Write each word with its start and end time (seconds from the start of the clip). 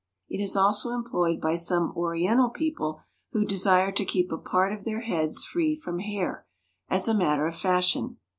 It 0.29 0.41
is 0.41 0.55
also 0.55 0.89
employed 0.89 1.39
by 1.39 1.55
some 1.55 1.93
Oriental 1.95 2.49
people 2.49 3.01
who 3.33 3.45
desire 3.45 3.91
to 3.91 4.03
keep 4.03 4.31
a 4.31 4.37
part 4.39 4.73
of 4.73 4.83
their 4.83 5.01
heads 5.01 5.43
free 5.43 5.75
from 5.75 5.99
hair, 5.99 6.47
as 6.89 7.07
a 7.07 7.13
matter 7.13 7.45
of 7.45 7.55
fashion. 7.55 8.17